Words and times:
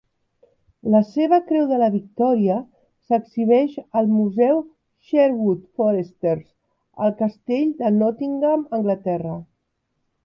La 0.93 1.01
seva 1.09 1.37
Creu 1.49 1.67
de 1.71 1.77
la 1.81 1.89
Victòria 1.95 2.55
s'exhibeix 3.09 3.75
al 4.01 4.09
Museu 4.15 4.57
Sherwood 5.11 5.63
Foresters, 5.81 6.49
al 7.07 7.17
Castell 7.21 7.71
de 7.85 7.93
Nottingham, 8.01 8.65
Anglaterra. 8.81 9.41